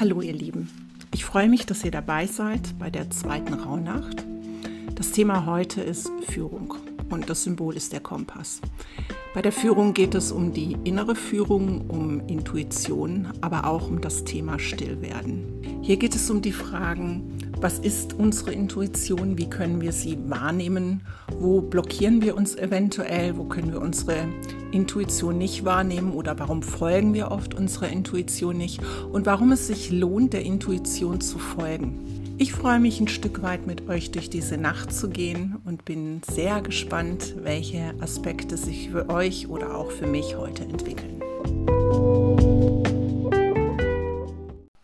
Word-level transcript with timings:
Hallo 0.00 0.22
ihr 0.22 0.32
Lieben, 0.32 0.70
ich 1.12 1.26
freue 1.26 1.50
mich, 1.50 1.66
dass 1.66 1.84
ihr 1.84 1.90
dabei 1.90 2.26
seid 2.26 2.78
bei 2.78 2.88
der 2.88 3.10
zweiten 3.10 3.52
Rauhnacht. 3.52 4.24
Das 4.94 5.12
Thema 5.12 5.44
heute 5.44 5.82
ist 5.82 6.10
Führung 6.26 6.72
und 7.10 7.28
das 7.28 7.44
Symbol 7.44 7.76
ist 7.76 7.92
der 7.92 8.00
Kompass. 8.00 8.62
Bei 9.34 9.42
der 9.42 9.52
Führung 9.52 9.92
geht 9.92 10.14
es 10.14 10.32
um 10.32 10.54
die 10.54 10.74
innere 10.84 11.14
Führung, 11.14 11.82
um 11.90 12.26
Intuition, 12.28 13.28
aber 13.42 13.66
auch 13.66 13.90
um 13.90 14.00
das 14.00 14.24
Thema 14.24 14.58
Stillwerden. 14.58 15.82
Hier 15.82 15.98
geht 15.98 16.14
es 16.14 16.30
um 16.30 16.40
die 16.40 16.52
Fragen, 16.52 17.36
was 17.60 17.78
ist 17.78 18.14
unsere 18.14 18.52
Intuition, 18.52 19.36
wie 19.36 19.50
können 19.50 19.82
wir 19.82 19.92
sie 19.92 20.16
wahrnehmen, 20.30 21.02
wo 21.38 21.60
blockieren 21.60 22.22
wir 22.22 22.38
uns 22.38 22.56
eventuell, 22.56 23.36
wo 23.36 23.44
können 23.44 23.70
wir 23.70 23.82
unsere 23.82 24.26
Intuition 24.72 25.36
nicht 25.36 25.64
wahrnehmen 25.64 26.12
oder 26.12 26.38
warum 26.38 26.62
folgen 26.62 27.12
wir 27.14 27.30
oft 27.30 27.54
unserer 27.54 27.88
Intuition 27.88 28.56
nicht 28.56 28.80
und 29.12 29.26
warum 29.26 29.52
es 29.52 29.66
sich 29.66 29.90
lohnt, 29.90 30.32
der 30.32 30.42
Intuition 30.42 31.20
zu 31.20 31.38
folgen. 31.38 32.36
Ich 32.38 32.52
freue 32.52 32.80
mich 32.80 33.00
ein 33.00 33.08
Stück 33.08 33.42
weit 33.42 33.66
mit 33.66 33.88
euch 33.88 34.12
durch 34.12 34.30
diese 34.30 34.56
Nacht 34.56 34.94
zu 34.94 35.10
gehen 35.10 35.56
und 35.64 35.84
bin 35.84 36.22
sehr 36.22 36.62
gespannt, 36.62 37.34
welche 37.42 37.94
Aspekte 38.00 38.56
sich 38.56 38.90
für 38.90 39.10
euch 39.10 39.48
oder 39.48 39.74
auch 39.76 39.90
für 39.90 40.06
mich 40.06 40.36
heute 40.36 40.62
entwickeln. 40.62 41.20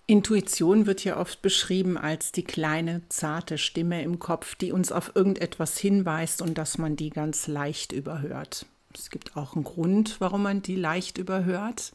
Intuition 0.09 0.87
wird 0.87 1.03
ja 1.05 1.19
oft 1.19 1.43
beschrieben 1.43 1.97
als 1.97 2.31
die 2.31 2.45
kleine, 2.45 3.03
zarte 3.09 3.59
Stimme 3.59 4.03
im 4.03 4.19
Kopf, 4.19 4.55
die 4.55 4.73
uns 4.73 4.93
auf 4.93 5.13
irgendetwas 5.15 5.79
hinweist 5.79 6.43
und 6.43 6.59
dass 6.59 6.79
man 6.79 6.95
die 6.95 7.11
ganz 7.11 7.47
leicht 7.47 7.93
überhört. 7.93 8.67
Es 8.99 9.11
gibt 9.11 9.37
auch 9.37 9.55
einen 9.55 9.65
Grund, 9.65 10.21
warum 10.21 10.43
man 10.43 10.63
die 10.63 10.77
leicht 10.77 11.19
überhört. 11.19 11.93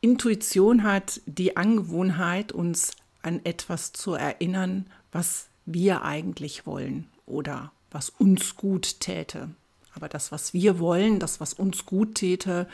Intuition 0.00 0.82
hat 0.82 1.20
die 1.26 1.56
Angewohnheit, 1.56 2.52
uns 2.52 2.92
an 3.22 3.40
etwas 3.44 3.92
zu 3.92 4.14
erinnern, 4.14 4.86
was 5.10 5.48
wir 5.66 6.02
eigentlich 6.02 6.66
wollen 6.66 7.08
oder 7.26 7.72
was 7.90 8.10
uns 8.10 8.56
gut 8.56 9.00
täte. 9.00 9.50
Aber 9.94 10.08
das, 10.08 10.30
was 10.30 10.54
wir 10.54 10.78
wollen, 10.78 11.18
das, 11.18 11.40
was 11.40 11.52
uns 11.52 11.84
gut 11.84 12.14
täte, 12.14 12.68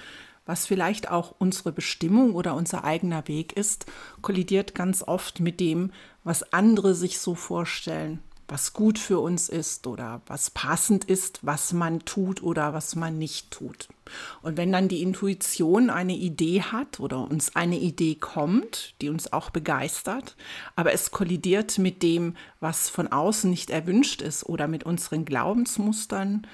was 0.46 0.66
vielleicht 0.66 1.11
auch 1.11 1.34
unsere 1.39 1.72
Bestimmung 1.72 2.34
oder 2.34 2.55
unser 2.55 2.84
eigener 2.84 3.27
Weg 3.28 3.55
ist, 3.55 3.86
kollidiert 4.20 4.74
ganz 4.74 5.02
oft 5.02 5.41
mit 5.41 5.61
dem, 5.61 5.91
was 6.22 6.52
andere 6.52 6.94
sich 6.94 7.18
so 7.18 7.34
vorstellen, 7.34 8.20
was 8.48 8.73
gut 8.73 8.98
für 8.98 9.20
uns 9.20 9.48
ist 9.48 9.87
oder 9.87 10.20
was 10.27 10.50
passend 10.50 11.05
ist, 11.05 11.41
was 11.42 11.73
man 11.73 12.05
tut 12.05 12.42
oder 12.42 12.75
was 12.75 12.95
man 12.95 13.19
nicht 13.19 13.51
tut. 13.51 13.89
Und 14.42 14.56
wenn 14.56 14.70
dann 14.70 14.89
die 14.89 15.03
Intuition 15.03 15.89
eine 15.89 16.14
Idee 16.14 16.62
hat 16.62 17.01
oder 17.01 17.31
uns 17.31 17.56
eine 17.56 17.78
Idee 17.78 18.17
kommt, 18.17 18.95
die 19.01 19.09
uns 19.09 19.33
auch 19.33 19.51
begeistert, 19.51 20.36
aber 20.77 20.92
es 20.92 21.11
kollidiert 21.11 21.78
mit 21.78 22.03
dem, 22.03 22.36
was 22.61 22.91
von 22.91 23.09
außen 23.09 23.48
nicht 23.48 23.70
erwünscht 23.70 24.20
ist 24.20 24.45
oder 24.45 24.69
mit 24.69 24.84
unseren 24.84 25.25
Glaubensmustern 25.25 26.47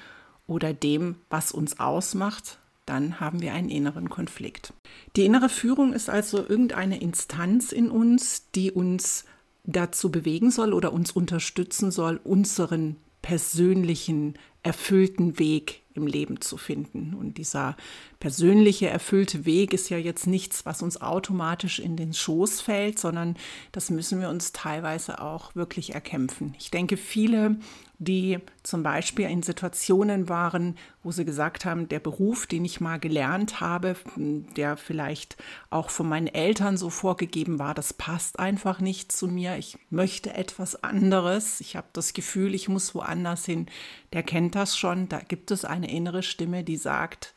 oder 0.47 0.73
dem, 0.73 1.15
was 1.29 1.51
uns 1.51 1.79
ausmacht, 1.79 2.57
dann 2.85 3.19
haben 3.19 3.41
wir 3.41 3.53
einen 3.53 3.69
inneren 3.69 4.09
Konflikt. 4.09 4.73
Die 5.15 5.25
innere 5.25 5.49
Führung 5.49 5.93
ist 5.93 6.09
also 6.09 6.37
irgendeine 6.37 6.99
Instanz 6.99 7.71
in 7.71 7.89
uns, 7.89 8.49
die 8.55 8.71
uns 8.71 9.25
dazu 9.63 10.11
bewegen 10.11 10.51
soll 10.51 10.73
oder 10.73 10.93
uns 10.93 11.11
unterstützen 11.11 11.91
soll, 11.91 12.19
unseren 12.23 12.97
persönlichen, 13.21 14.35
erfüllten 14.63 15.39
Weg 15.39 15.81
im 15.93 16.07
Leben 16.07 16.39
zu 16.39 16.57
finden. 16.57 17.13
Und 17.13 17.37
dieser 17.37 17.75
persönliche, 18.19 18.89
erfüllte 18.89 19.45
Weg 19.45 19.73
ist 19.73 19.89
ja 19.89 19.97
jetzt 19.97 20.27
nichts, 20.27 20.65
was 20.65 20.81
uns 20.81 21.01
automatisch 21.01 21.79
in 21.79 21.97
den 21.97 22.13
Schoß 22.13 22.61
fällt, 22.61 22.99
sondern 22.99 23.35
das 23.71 23.89
müssen 23.89 24.21
wir 24.21 24.29
uns 24.29 24.53
teilweise 24.53 25.21
auch 25.21 25.55
wirklich 25.55 25.93
erkämpfen. 25.93 26.55
Ich 26.57 26.71
denke, 26.71 26.95
viele 26.97 27.57
die 28.01 28.39
zum 28.63 28.81
Beispiel 28.81 29.29
in 29.29 29.43
Situationen 29.43 30.27
waren, 30.27 30.75
wo 31.03 31.11
sie 31.11 31.23
gesagt 31.23 31.65
haben, 31.65 31.87
der 31.87 31.99
Beruf, 31.99 32.47
den 32.47 32.65
ich 32.65 32.81
mal 32.81 32.99
gelernt 32.99 33.61
habe, 33.61 33.95
der 34.15 34.75
vielleicht 34.75 35.37
auch 35.69 35.91
von 35.91 36.09
meinen 36.09 36.25
Eltern 36.25 36.77
so 36.77 36.89
vorgegeben 36.89 37.59
war, 37.59 37.75
das 37.75 37.93
passt 37.93 38.39
einfach 38.39 38.79
nicht 38.79 39.11
zu 39.11 39.27
mir. 39.27 39.55
Ich 39.57 39.77
möchte 39.91 40.33
etwas 40.33 40.83
anderes. 40.83 41.61
Ich 41.61 41.75
habe 41.75 41.87
das 41.93 42.13
Gefühl, 42.13 42.55
ich 42.55 42.67
muss 42.69 42.95
woanders 42.95 43.45
hin. 43.45 43.67
Der 44.13 44.23
kennt 44.23 44.50
das 44.55 44.77
schon. 44.77 45.09
Da 45.09 45.19
gibt 45.19 45.51
es 45.51 45.65
eine 45.65 45.91
innere 45.91 46.23
Stimme, 46.23 46.63
die 46.63 46.77
sagt, 46.77 47.33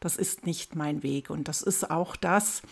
das 0.00 0.16
ist 0.16 0.46
nicht 0.46 0.74
mein 0.74 1.02
Weg. 1.02 1.30
Und 1.30 1.48
das 1.48 1.62
ist 1.62 1.90
auch 1.90 2.16
das, 2.16 2.62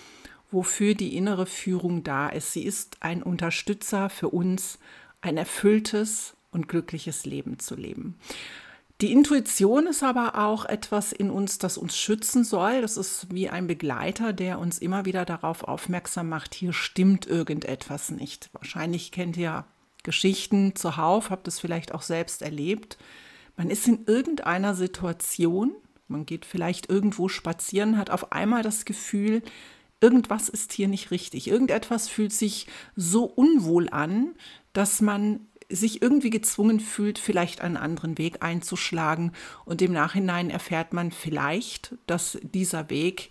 wofür 0.50 0.94
die 0.94 1.16
innere 1.16 1.46
Führung 1.46 2.02
da 2.02 2.28
ist. 2.28 2.52
Sie 2.52 2.64
ist 2.64 2.96
ein 3.00 3.22
Unterstützer 3.22 4.10
für 4.10 4.28
uns, 4.28 4.78
ein 5.20 5.36
erfülltes, 5.36 6.34
und 6.52 6.68
glückliches 6.68 7.26
Leben 7.26 7.58
zu 7.58 7.74
leben. 7.74 8.18
Die 9.00 9.12
Intuition 9.12 9.86
ist 9.86 10.02
aber 10.02 10.36
auch 10.36 10.66
etwas 10.66 11.12
in 11.12 11.30
uns, 11.30 11.56
das 11.56 11.78
uns 11.78 11.96
schützen 11.96 12.44
soll. 12.44 12.82
Das 12.82 12.98
ist 12.98 13.32
wie 13.32 13.48
ein 13.48 13.66
Begleiter, 13.66 14.34
der 14.34 14.58
uns 14.58 14.78
immer 14.78 15.06
wieder 15.06 15.24
darauf 15.24 15.64
aufmerksam 15.64 16.28
macht, 16.28 16.54
hier 16.54 16.74
stimmt 16.74 17.26
irgendetwas 17.26 18.10
nicht. 18.10 18.50
Wahrscheinlich 18.52 19.10
kennt 19.10 19.38
ihr 19.38 19.64
Geschichten 20.02 20.76
zuhauf, 20.76 21.30
habt 21.30 21.48
es 21.48 21.58
vielleicht 21.58 21.94
auch 21.94 22.02
selbst 22.02 22.42
erlebt. 22.42 22.98
Man 23.60 23.68
ist 23.68 23.86
in 23.86 24.06
irgendeiner 24.06 24.74
Situation, 24.74 25.74
man 26.08 26.24
geht 26.24 26.46
vielleicht 26.46 26.88
irgendwo 26.88 27.28
spazieren, 27.28 27.98
hat 27.98 28.08
auf 28.08 28.32
einmal 28.32 28.62
das 28.62 28.86
Gefühl, 28.86 29.42
irgendwas 30.00 30.48
ist 30.48 30.72
hier 30.72 30.88
nicht 30.88 31.10
richtig. 31.10 31.46
Irgendetwas 31.46 32.08
fühlt 32.08 32.32
sich 32.32 32.68
so 32.96 33.24
unwohl 33.24 33.90
an, 33.90 34.34
dass 34.72 35.02
man 35.02 35.40
sich 35.68 36.00
irgendwie 36.00 36.30
gezwungen 36.30 36.80
fühlt, 36.80 37.18
vielleicht 37.18 37.60
einen 37.60 37.76
anderen 37.76 38.16
Weg 38.16 38.42
einzuschlagen. 38.42 39.32
Und 39.66 39.82
im 39.82 39.92
Nachhinein 39.92 40.48
erfährt 40.48 40.94
man 40.94 41.10
vielleicht, 41.10 41.98
dass 42.06 42.38
dieser 42.40 42.88
Weg 42.88 43.28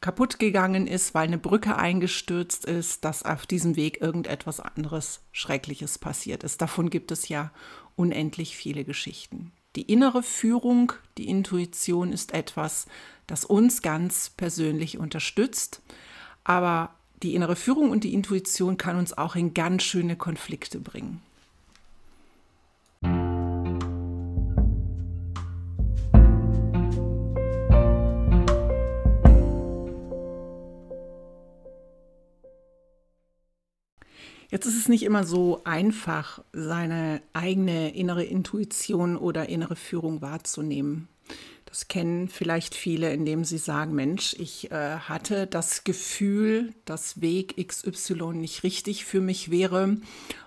kaputt 0.00 0.38
gegangen 0.38 0.86
ist, 0.86 1.12
weil 1.12 1.26
eine 1.26 1.36
Brücke 1.36 1.76
eingestürzt 1.76 2.64
ist, 2.64 3.04
dass 3.04 3.24
auf 3.24 3.44
diesem 3.44 3.76
Weg 3.76 4.00
irgendetwas 4.00 4.58
anderes 4.58 5.20
Schreckliches 5.32 5.98
passiert 5.98 6.44
ist. 6.44 6.62
Davon 6.62 6.88
gibt 6.88 7.12
es 7.12 7.28
ja 7.28 7.52
unendlich 8.00 8.56
viele 8.56 8.84
Geschichten. 8.84 9.52
Die 9.76 9.82
innere 9.82 10.22
Führung, 10.22 10.92
die 11.18 11.28
Intuition 11.28 12.12
ist 12.12 12.32
etwas, 12.32 12.86
das 13.26 13.44
uns 13.44 13.82
ganz 13.82 14.30
persönlich 14.30 14.98
unterstützt, 14.98 15.82
aber 16.42 16.94
die 17.22 17.34
innere 17.34 17.54
Führung 17.54 17.90
und 17.90 18.02
die 18.02 18.14
Intuition 18.14 18.78
kann 18.78 18.96
uns 18.96 19.16
auch 19.16 19.36
in 19.36 19.52
ganz 19.52 19.82
schöne 19.82 20.16
Konflikte 20.16 20.80
bringen. 20.80 21.20
Jetzt 34.50 34.66
ist 34.66 34.76
es 34.76 34.88
nicht 34.88 35.04
immer 35.04 35.24
so 35.24 35.62
einfach, 35.64 36.42
seine 36.52 37.22
eigene 37.32 37.94
innere 37.94 38.24
Intuition 38.24 39.16
oder 39.16 39.48
innere 39.48 39.76
Führung 39.76 40.22
wahrzunehmen. 40.22 41.08
Das 41.66 41.86
kennen 41.86 42.28
vielleicht 42.28 42.74
viele, 42.74 43.12
indem 43.12 43.44
sie 43.44 43.58
sagen, 43.58 43.94
Mensch, 43.94 44.34
ich 44.40 44.72
äh, 44.72 44.96
hatte 44.96 45.46
das 45.46 45.84
Gefühl, 45.84 46.74
dass 46.84 47.20
Weg 47.20 47.64
XY 47.64 48.34
nicht 48.34 48.64
richtig 48.64 49.04
für 49.04 49.20
mich 49.20 49.52
wäre 49.52 49.98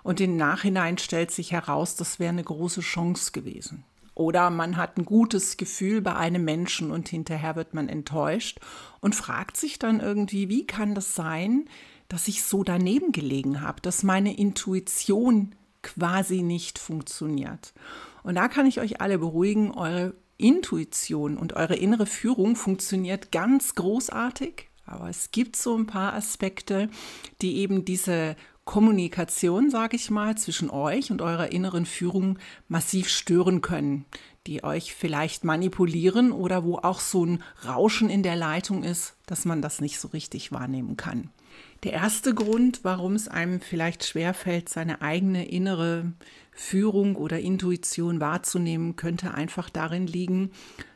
und 0.04 0.20
im 0.20 0.36
Nachhinein 0.36 0.98
stellt 0.98 1.32
sich 1.32 1.54
heraus, 1.54 1.96
das 1.96 2.20
wäre 2.20 2.32
eine 2.32 2.44
große 2.44 2.82
Chance 2.82 3.32
gewesen. 3.32 3.86
Oder 4.16 4.50
man 4.50 4.76
hat 4.76 4.98
ein 4.98 5.06
gutes 5.06 5.56
Gefühl 5.56 6.02
bei 6.02 6.14
einem 6.14 6.44
Menschen 6.44 6.92
und 6.92 7.08
hinterher 7.08 7.56
wird 7.56 7.74
man 7.74 7.88
enttäuscht 7.88 8.60
und 9.00 9.16
fragt 9.16 9.56
sich 9.56 9.80
dann 9.80 10.02
irgendwie, 10.02 10.50
wie 10.50 10.68
kann 10.68 10.94
das 10.94 11.16
sein, 11.16 11.70
dass 12.10 12.28
ich 12.28 12.44
so 12.44 12.64
daneben 12.64 13.12
gelegen 13.12 13.62
habe, 13.62 13.82
dass 13.82 14.04
meine 14.04 14.36
Intuition 14.38 15.56
quasi 15.82 16.42
nicht 16.42 16.80
funktioniert. 16.80 17.74
Und 18.24 18.36
da 18.36 18.48
kann 18.48 18.66
ich 18.66 18.80
euch 18.80 19.02
alle 19.02 19.20
beruhigen, 19.20 19.72
eure 19.72 20.14
Intuition 20.38 21.38
und 21.38 21.54
eure 21.54 21.76
innere 21.76 22.06
Führung 22.06 22.56
funktioniert 22.56 23.32
ganz 23.32 23.76
großartig, 23.76 24.70
aber 24.86 25.10
es 25.10 25.32
gibt 25.32 25.56
so 25.56 25.78
ein 25.78 25.86
paar 25.86 26.14
Aspekte, 26.14 26.90
die 27.42 27.58
eben 27.58 27.86
diese 27.86 28.36
Kommunikation, 28.66 29.70
sage 29.70 29.98
ich 29.98 30.10
mal, 30.10 30.38
zwischen 30.38 30.70
euch 30.70 31.12
und 31.12 31.22
eurer 31.22 31.52
inneren 31.52 31.86
Führung 31.86 32.40
massiv 32.68 33.10
stören 33.10 33.62
können, 33.62 34.06
die 34.48 34.64
euch 34.64 34.94
vielleicht 34.94 35.44
manipulieren 35.44 36.32
oder 36.32 36.64
wo 36.64 36.78
auch 36.78 37.00
so 37.00 37.26
ein 37.26 37.44
Rauschen 37.66 38.10
in 38.10 38.24
der 38.24 38.36
Leitung 38.36 38.84
ist, 38.84 39.16
dass 39.26 39.46
man 39.46 39.62
das 39.62 39.82
nicht 39.82 40.00
so 40.00 40.10
richtig 40.10 40.52
wahrnehmen 40.52 40.98
kann. 40.98 41.30
Der 41.84 41.92
erste 41.92 42.34
Grund, 42.34 42.80
warum 42.84 43.14
es 43.14 43.28
einem 43.28 43.60
vielleicht 43.60 44.06
schwerfällt, 44.06 44.70
seine 44.70 45.02
eigene 45.02 45.46
innere 45.46 46.14
Führung 46.52 47.18
oder 47.18 47.40
Intuition 47.40 48.22
wahrzunehmen, 48.22 48.96
könnte 48.96 49.34
einfach 49.34 49.70
darin 49.70 50.08
liegen, 50.08 50.52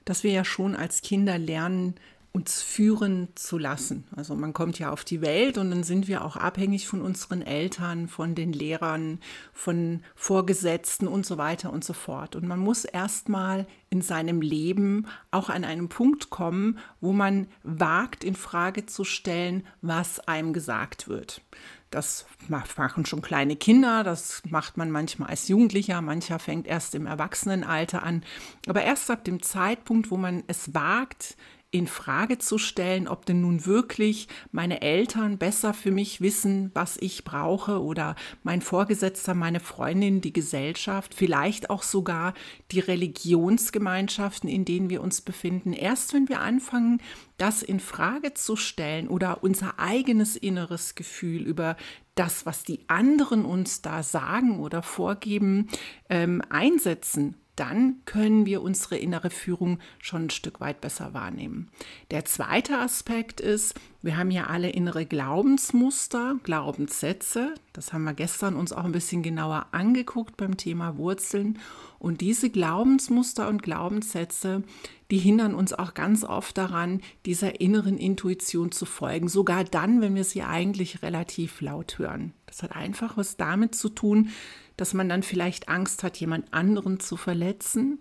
dass 0.06 0.24
wir 0.24 0.32
ja 0.32 0.46
schon 0.46 0.78
als 0.78 1.02
Kinder 1.02 1.38
lernen, 1.38 1.96
uns 2.38 2.62
führen 2.62 3.30
zu 3.34 3.58
lassen. 3.58 4.04
Also 4.16 4.36
man 4.36 4.54
kommt 4.54 4.78
ja 4.78 4.92
auf 4.92 5.04
die 5.04 5.22
Welt 5.22 5.58
und 5.58 5.72
dann 5.72 5.82
sind 5.82 6.08
wir 6.08 6.24
auch 6.24 6.36
abhängig 6.36 6.88
von 6.88 7.02
unseren 7.02 7.42
Eltern, 7.42 8.08
von 8.08 8.36
den 8.36 8.54
Lehrern, 8.54 9.20
von 9.54 10.04
Vorgesetzten 10.14 11.08
und 11.08 11.26
so 11.26 11.40
weiter 11.40 11.74
und 11.74 11.84
so 11.84 11.94
fort. 11.94 12.36
Und 12.36 12.48
man 12.48 12.60
muss 12.60 12.86
erstmal 12.86 13.66
in 13.90 14.04
seinem 14.04 14.42
Leben 14.42 15.08
auch 15.32 15.50
an 15.50 15.64
einen 15.64 15.90
Punkt 15.90 16.30
kommen, 16.30 16.78
wo 17.02 17.12
man 17.12 17.48
wagt, 17.64 18.24
in 18.24 18.36
Frage 18.36 18.86
zu 18.86 19.04
stellen, 19.04 19.66
was 19.82 20.20
einem 20.20 20.54
gesagt 20.54 21.08
wird. 21.08 21.42
Das 21.90 22.28
machen 22.50 23.06
schon 23.06 23.22
kleine 23.22 23.56
Kinder, 23.56 24.04
das 24.04 24.44
macht 24.48 24.76
man 24.78 24.92
manchmal 24.92 25.30
als 25.30 25.48
Jugendlicher, 25.48 26.02
mancher 26.02 26.38
fängt 26.38 26.68
erst 26.68 26.94
im 26.94 27.08
Erwachsenenalter 27.08 28.04
an. 28.04 28.24
Aber 28.68 28.84
erst 28.84 29.10
ab 29.10 29.24
dem 29.24 29.42
Zeitpunkt, 29.42 30.12
wo 30.12 30.18
man 30.18 30.44
es 30.48 30.76
wagt, 30.76 31.38
in 31.70 31.88
Frage 31.88 32.38
zu 32.38 32.58
stellen, 32.58 33.10
ob 33.10 33.26
denn 33.26 33.42
nun 33.42 33.66
wirklich 33.66 34.30
meine 34.52 34.82
Eltern 34.82 35.38
besser 35.38 35.74
für 35.74 35.92
mich 35.92 36.22
wissen, 36.22 36.72
was 36.74 36.96
ich 36.98 37.26
brauche 37.26 37.82
oder 37.82 38.16
mein 38.44 38.62
Vorgesetzter, 38.62 39.34
meine 39.34 39.60
Freundin, 39.60 40.22
die 40.22 40.32
Gesellschaft, 40.32 41.14
vielleicht 41.14 41.70
auch 41.70 41.84
sogar 41.84 42.34
die 42.72 42.80
Religionsgemeinschaften, 42.80 44.50
in 44.50 44.64
denen 44.64 44.90
wir 44.90 45.02
uns 45.02 45.20
befinden. 45.20 45.74
Erst 45.74 46.14
wenn 46.14 46.30
wir 46.30 46.40
anfangen, 46.40 47.02
das 47.38 47.64
in 47.64 47.82
Frage 47.82 48.34
zu 48.34 48.56
stellen 48.56 49.10
oder 49.10 49.44
unser 49.44 49.78
eigenes 49.78 50.38
inneres 50.38 50.96
Gefühl 50.96 51.42
über 51.42 51.76
das, 52.16 52.46
was 52.46 52.64
die 52.64 52.80
anderen 52.88 53.44
uns 53.44 53.82
da 53.82 54.04
sagen 54.04 54.62
oder 54.62 54.82
vorgeben, 54.82 55.68
ähm, 56.10 56.42
einsetzen 56.50 57.36
dann 57.58 57.96
können 58.06 58.46
wir 58.46 58.62
unsere 58.62 58.98
innere 58.98 59.30
Führung 59.30 59.80
schon 60.00 60.26
ein 60.26 60.30
Stück 60.30 60.62
weit 60.62 60.80
besser 60.80 61.14
wahrnehmen. 61.14 61.70
Der 62.12 62.24
zweite 62.24 62.78
Aspekt 62.78 63.42
ist, 63.42 63.74
wir 64.02 64.16
haben 64.16 64.32
ja 64.32 64.46
alle 64.46 64.70
innere 64.70 65.06
Glaubensmuster, 65.06 66.36
Glaubenssätze. 66.44 67.56
Das 67.74 67.92
haben 67.92 68.04
wir 68.04 68.14
gestern 68.14 68.56
uns 68.56 68.72
auch 68.72 68.86
ein 68.86 68.92
bisschen 68.92 69.24
genauer 69.24 69.68
angeguckt 69.72 70.38
beim 70.38 70.56
Thema 70.56 70.98
Wurzeln. 70.98 71.60
Und 72.00 72.22
diese 72.22 72.52
Glaubensmuster 72.52 73.48
und 73.48 73.64
Glaubenssätze, 73.64 74.62
die 75.10 75.18
hindern 75.18 75.56
uns 75.56 75.74
auch 75.74 75.96
ganz 75.96 76.24
oft 76.24 76.58
daran, 76.58 77.02
dieser 77.26 77.60
inneren 77.60 77.98
Intuition 77.98 78.72
zu 78.72 78.86
folgen, 78.86 79.28
sogar 79.30 79.64
dann, 79.64 80.00
wenn 80.00 80.14
wir 80.14 80.24
sie 80.24 80.44
eigentlich 80.44 81.02
relativ 81.02 81.60
laut 81.62 81.98
hören. 81.98 82.34
Das 82.46 82.62
hat 82.62 82.76
einfach 82.76 83.18
was 83.18 83.36
damit 83.36 83.74
zu 83.74 83.90
tun, 83.90 84.30
dass 84.78 84.94
man 84.94 85.10
dann 85.10 85.24
vielleicht 85.24 85.70
Angst 85.70 86.04
hat, 86.04 86.18
jemand 86.18 86.54
anderen 86.54 87.00
zu 87.00 87.18
verletzen, 87.18 88.00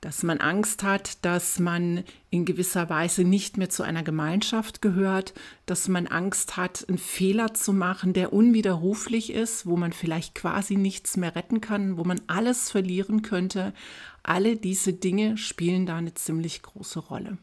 dass 0.00 0.22
man 0.22 0.38
Angst 0.38 0.82
hat, 0.84 1.24
dass 1.24 1.58
man 1.58 2.04
in 2.30 2.44
gewisser 2.44 2.88
Weise 2.88 3.24
nicht 3.24 3.56
mehr 3.56 3.68
zu 3.68 3.82
einer 3.82 4.04
Gemeinschaft 4.04 4.80
gehört, 4.80 5.34
dass 5.66 5.88
man 5.88 6.06
Angst 6.06 6.56
hat, 6.56 6.88
einen 6.88 6.98
Fehler 6.98 7.54
zu 7.54 7.72
machen, 7.72 8.12
der 8.12 8.32
unwiderruflich 8.32 9.32
ist, 9.32 9.66
wo 9.66 9.76
man 9.76 9.92
vielleicht 9.92 10.34
quasi 10.34 10.76
nichts 10.76 11.16
mehr 11.16 11.34
retten 11.34 11.60
kann, 11.60 11.96
wo 11.96 12.04
man 12.04 12.20
alles 12.28 12.70
verlieren 12.70 13.22
könnte. 13.22 13.72
Alle 14.22 14.56
diese 14.56 14.92
Dinge 14.92 15.36
spielen 15.36 15.86
da 15.86 15.96
eine 15.96 16.14
ziemlich 16.14 16.62
große 16.62 17.00
Rolle. 17.00 17.38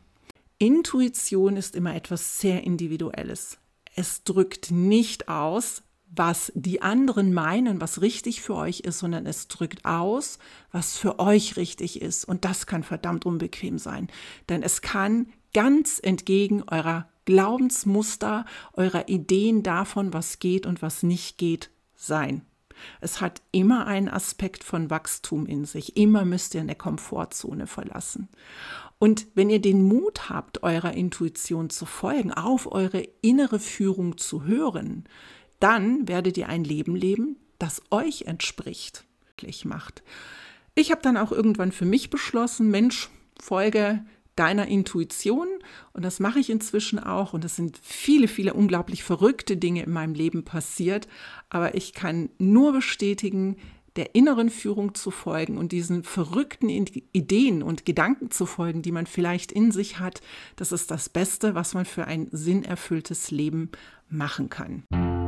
Intuition 0.57 1.57
ist 1.57 1.75
immer 1.75 1.93
etwas 1.93 2.39
sehr 2.39 2.63
Individuelles. 2.63 3.57
Es 3.95 4.23
drückt 4.23 4.71
nicht 4.71 5.27
aus, 5.27 5.83
was 6.15 6.51
die 6.55 6.81
anderen 6.81 7.33
meinen, 7.33 7.81
was 7.81 8.01
richtig 8.01 8.41
für 8.41 8.55
euch 8.55 8.81
ist, 8.81 8.99
sondern 8.99 9.25
es 9.25 9.47
drückt 9.47 9.85
aus, 9.85 10.39
was 10.71 10.97
für 10.97 11.19
euch 11.19 11.57
richtig 11.57 12.01
ist. 12.01 12.25
Und 12.25 12.45
das 12.45 12.65
kann 12.65 12.83
verdammt 12.83 13.25
unbequem 13.25 13.77
sein. 13.77 14.07
Denn 14.49 14.63
es 14.63 14.81
kann 14.81 15.27
ganz 15.53 15.99
entgegen 16.01 16.63
eurer 16.67 17.07
Glaubensmuster, 17.25 18.45
eurer 18.73 19.09
Ideen 19.09 19.63
davon, 19.63 20.13
was 20.13 20.39
geht 20.39 20.65
und 20.65 20.81
was 20.81 21.03
nicht 21.03 21.37
geht, 21.37 21.71
sein. 21.95 22.43
Es 23.01 23.21
hat 23.21 23.41
immer 23.51 23.87
einen 23.87 24.09
Aspekt 24.09 24.63
von 24.63 24.89
Wachstum 24.89 25.45
in 25.45 25.65
sich. 25.65 25.97
Immer 25.97 26.25
müsst 26.25 26.53
ihr 26.55 26.61
eine 26.61 26.75
Komfortzone 26.75 27.67
verlassen. 27.67 28.29
Und 28.99 29.27
wenn 29.33 29.49
ihr 29.49 29.61
den 29.61 29.83
Mut 29.83 30.29
habt, 30.29 30.63
eurer 30.63 30.93
Intuition 30.93 31.69
zu 31.69 31.85
folgen, 31.85 32.31
auf 32.31 32.71
eure 32.71 33.07
innere 33.21 33.59
Führung 33.59 34.17
zu 34.17 34.43
hören, 34.43 35.05
dann 35.65 36.07
werdet 36.07 36.37
ihr 36.37 36.47
ein 36.47 36.63
Leben 36.63 36.95
leben, 36.95 37.37
das 37.57 37.81
euch 37.89 38.25
entspricht, 38.27 39.03
macht. 39.63 40.03
Ich 40.75 40.91
habe 40.91 41.01
dann 41.01 41.17
auch 41.17 41.31
irgendwann 41.31 41.71
für 41.71 41.85
mich 41.85 42.11
beschlossen, 42.11 42.69
Mensch, 42.69 43.09
folge 43.41 44.05
deiner 44.35 44.67
Intuition 44.67 45.47
und 45.93 46.05
das 46.05 46.19
mache 46.19 46.37
ich 46.39 46.51
inzwischen 46.51 46.99
auch 46.99 47.33
und 47.33 47.43
es 47.43 47.55
sind 47.55 47.79
viele, 47.81 48.27
viele 48.27 48.53
unglaublich 48.53 49.03
verrückte 49.03 49.57
Dinge 49.57 49.81
in 49.81 49.91
meinem 49.91 50.13
Leben 50.13 50.45
passiert, 50.45 51.07
aber 51.49 51.73
ich 51.73 51.93
kann 51.93 52.29
nur 52.37 52.71
bestätigen, 52.71 53.57
der 53.95 54.13
inneren 54.13 54.51
Führung 54.51 54.93
zu 54.93 55.09
folgen 55.09 55.57
und 55.57 55.71
diesen 55.71 56.03
verrückten 56.03 56.69
Ideen 56.69 57.63
und 57.63 57.85
Gedanken 57.85 58.29
zu 58.29 58.45
folgen, 58.45 58.83
die 58.83 58.91
man 58.91 59.07
vielleicht 59.07 59.51
in 59.51 59.71
sich 59.71 59.99
hat, 59.99 60.21
das 60.57 60.71
ist 60.71 60.91
das 60.91 61.09
Beste, 61.09 61.55
was 61.55 61.73
man 61.73 61.85
für 61.85 62.05
ein 62.05 62.27
sinnerfülltes 62.31 63.31
Leben 63.31 63.71
machen 64.09 64.49
kann. 64.49 65.24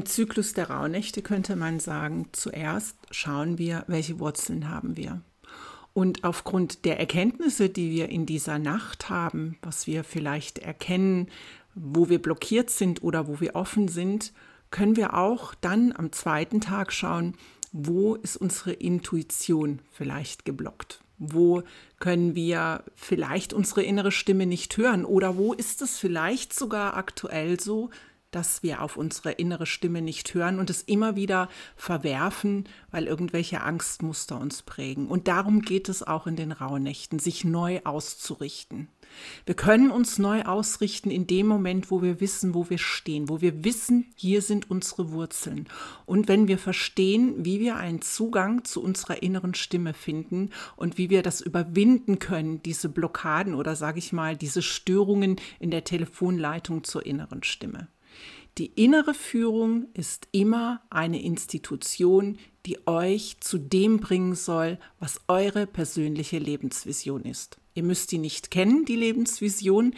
Im 0.00 0.06
Zyklus 0.06 0.54
der 0.54 0.70
Rauhnächte 0.70 1.20
könnte 1.20 1.56
man 1.56 1.78
sagen, 1.78 2.30
zuerst 2.32 2.96
schauen 3.10 3.58
wir, 3.58 3.84
welche 3.86 4.18
Wurzeln 4.18 4.70
haben 4.70 4.96
wir. 4.96 5.20
Und 5.92 6.24
aufgrund 6.24 6.86
der 6.86 6.98
Erkenntnisse, 6.98 7.68
die 7.68 7.90
wir 7.90 8.08
in 8.08 8.24
dieser 8.24 8.58
Nacht 8.58 9.10
haben, 9.10 9.58
was 9.60 9.86
wir 9.86 10.02
vielleicht 10.02 10.58
erkennen, 10.58 11.28
wo 11.74 12.08
wir 12.08 12.18
blockiert 12.18 12.70
sind 12.70 13.02
oder 13.02 13.28
wo 13.28 13.40
wir 13.40 13.54
offen 13.54 13.88
sind, 13.88 14.32
können 14.70 14.96
wir 14.96 15.12
auch 15.12 15.54
dann 15.60 15.92
am 15.94 16.12
zweiten 16.12 16.62
Tag 16.62 16.94
schauen, 16.94 17.34
wo 17.70 18.14
ist 18.14 18.38
unsere 18.38 18.72
Intuition 18.72 19.80
vielleicht 19.92 20.46
geblockt? 20.46 21.02
Wo 21.18 21.62
können 21.98 22.34
wir 22.34 22.84
vielleicht 22.94 23.52
unsere 23.52 23.82
innere 23.82 24.12
Stimme 24.12 24.46
nicht 24.46 24.78
hören? 24.78 25.04
Oder 25.04 25.36
wo 25.36 25.52
ist 25.52 25.82
es 25.82 25.98
vielleicht 25.98 26.54
sogar 26.54 26.96
aktuell 26.96 27.60
so, 27.60 27.90
dass 28.30 28.62
wir 28.62 28.82
auf 28.82 28.96
unsere 28.96 29.32
innere 29.32 29.66
Stimme 29.66 30.02
nicht 30.02 30.34
hören 30.34 30.58
und 30.58 30.70
es 30.70 30.82
immer 30.82 31.16
wieder 31.16 31.48
verwerfen, 31.76 32.64
weil 32.90 33.06
irgendwelche 33.06 33.62
Angstmuster 33.62 34.40
uns 34.40 34.62
prägen. 34.62 35.08
Und 35.08 35.28
darum 35.28 35.62
geht 35.62 35.88
es 35.88 36.02
auch 36.02 36.26
in 36.26 36.36
den 36.36 36.52
Rauhnächten, 36.52 37.18
sich 37.18 37.44
neu 37.44 37.80
auszurichten. 37.84 38.88
Wir 39.44 39.54
können 39.54 39.90
uns 39.90 40.18
neu 40.18 40.42
ausrichten 40.42 41.10
in 41.10 41.26
dem 41.26 41.46
Moment, 41.46 41.90
wo 41.90 42.02
wir 42.02 42.20
wissen, 42.20 42.54
wo 42.54 42.70
wir 42.70 42.78
stehen, 42.78 43.28
wo 43.28 43.40
wir 43.40 43.64
wissen, 43.64 44.06
hier 44.14 44.42
sind 44.42 44.70
unsere 44.70 45.10
Wurzeln. 45.10 45.68
Und 46.06 46.28
wenn 46.28 46.48
wir 46.48 46.58
verstehen, 46.58 47.44
wie 47.44 47.60
wir 47.60 47.76
einen 47.76 48.02
Zugang 48.02 48.64
zu 48.64 48.82
unserer 48.82 49.22
inneren 49.22 49.54
Stimme 49.54 49.94
finden 49.94 50.50
und 50.76 50.98
wie 50.98 51.10
wir 51.10 51.22
das 51.22 51.40
überwinden 51.40 52.18
können, 52.18 52.62
diese 52.62 52.88
Blockaden 52.88 53.54
oder 53.54 53.74
sage 53.74 53.98
ich 53.98 54.12
mal, 54.12 54.36
diese 54.36 54.62
Störungen 54.62 55.36
in 55.58 55.70
der 55.70 55.84
Telefonleitung 55.84 56.84
zur 56.84 57.04
inneren 57.04 57.42
Stimme. 57.42 57.88
Die 58.60 58.72
innere 58.74 59.14
Führung 59.14 59.86
ist 59.94 60.28
immer 60.32 60.82
eine 60.90 61.22
Institution, 61.22 62.36
die 62.66 62.86
euch 62.86 63.38
zu 63.40 63.56
dem 63.56 64.00
bringen 64.00 64.34
soll, 64.34 64.76
was 64.98 65.18
eure 65.28 65.66
persönliche 65.66 66.36
Lebensvision 66.36 67.22
ist. 67.22 67.56
Ihr 67.72 67.84
müsst 67.84 68.12
die 68.12 68.18
nicht 68.18 68.50
kennen, 68.50 68.84
die 68.84 68.96
Lebensvision. 68.96 69.94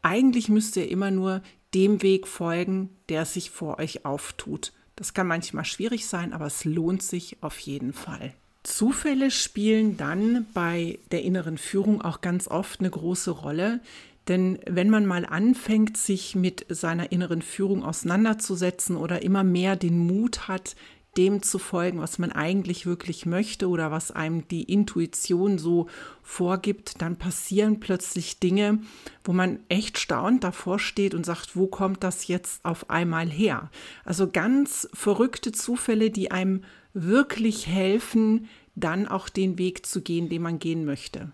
Eigentlich 0.00 0.48
müsst 0.48 0.78
ihr 0.78 0.88
immer 0.90 1.10
nur 1.10 1.42
dem 1.74 2.00
Weg 2.00 2.26
folgen, 2.26 2.88
der 3.10 3.26
sich 3.26 3.50
vor 3.50 3.78
euch 3.78 4.06
auftut. 4.06 4.72
Das 4.94 5.12
kann 5.12 5.26
manchmal 5.26 5.66
schwierig 5.66 6.06
sein, 6.06 6.32
aber 6.32 6.46
es 6.46 6.64
lohnt 6.64 7.02
sich 7.02 7.36
auf 7.42 7.58
jeden 7.58 7.92
Fall. 7.92 8.32
Zufälle 8.62 9.30
spielen 9.30 9.98
dann 9.98 10.46
bei 10.54 10.98
der 11.10 11.22
inneren 11.22 11.58
Führung 11.58 12.00
auch 12.00 12.22
ganz 12.22 12.48
oft 12.48 12.80
eine 12.80 12.88
große 12.88 13.30
Rolle, 13.30 13.80
denn 14.28 14.58
wenn 14.66 14.90
man 14.90 15.06
mal 15.06 15.24
anfängt, 15.24 15.96
sich 15.96 16.34
mit 16.34 16.66
seiner 16.68 17.12
inneren 17.12 17.42
Führung 17.42 17.84
auseinanderzusetzen 17.84 18.96
oder 18.96 19.22
immer 19.22 19.44
mehr 19.44 19.76
den 19.76 19.98
Mut 19.98 20.48
hat, 20.48 20.76
dem 21.16 21.42
zu 21.42 21.58
folgen, 21.58 22.00
was 22.00 22.18
man 22.18 22.32
eigentlich 22.32 22.86
wirklich 22.86 23.26
möchte 23.26 23.68
oder 23.68 23.90
was 23.90 24.10
einem 24.10 24.46
die 24.48 24.64
Intuition 24.64 25.58
so 25.58 25.86
vorgibt, 26.22 27.00
dann 27.00 27.16
passieren 27.16 27.80
plötzlich 27.80 28.38
Dinge, 28.38 28.80
wo 29.24 29.32
man 29.32 29.60
echt 29.68 29.98
staunt 29.98 30.44
davor 30.44 30.78
steht 30.78 31.14
und 31.14 31.24
sagt, 31.24 31.56
wo 31.56 31.66
kommt 31.66 32.04
das 32.04 32.26
jetzt 32.26 32.64
auf 32.64 32.90
einmal 32.90 33.28
her? 33.28 33.70
Also 34.04 34.28
ganz 34.28 34.88
verrückte 34.92 35.52
Zufälle, 35.52 36.10
die 36.10 36.30
einem 36.30 36.62
wirklich 36.92 37.66
helfen, 37.66 38.48
dann 38.76 39.08
auch 39.08 39.28
den 39.28 39.58
Weg 39.58 39.86
zu 39.86 40.02
gehen, 40.02 40.28
den 40.28 40.42
man 40.42 40.58
gehen 40.58 40.84
möchte. 40.84 41.32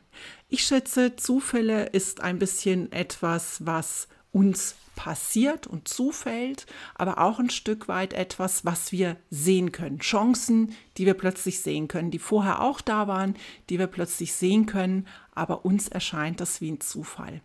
Ich 0.49 0.63
schätze, 0.63 1.17
Zufälle 1.17 1.87
ist 1.87 2.21
ein 2.21 2.39
bisschen 2.39 2.91
etwas, 2.93 3.67
was 3.67 4.09
uns 4.31 4.77
passiert 4.95 5.67
und 5.67 5.89
zufällt, 5.89 6.67
aber 6.95 7.19
auch 7.19 7.39
ein 7.39 7.51
Stück 7.51 7.89
weit 7.89 8.13
etwas, 8.13 8.65
was 8.65 8.93
wir 8.93 9.17
sehen 9.31 9.73
können. 9.73 9.99
Chancen, 9.99 10.75
die 10.97 11.07
wir 11.07 11.15
plötzlich 11.15 11.61
sehen 11.61 11.89
können, 11.89 12.11
die 12.11 12.19
vorher 12.19 12.61
auch 12.61 12.81
da 12.81 13.09
waren, 13.09 13.35
die 13.69 13.79
wir 13.79 13.87
plötzlich 13.87 14.35
sehen 14.35 14.67
können, 14.67 15.07
aber 15.35 15.65
uns 15.65 15.89
erscheint 15.89 16.41
das 16.41 16.61
wie 16.61 16.71
ein 16.71 16.81
Zufall. 16.81 17.41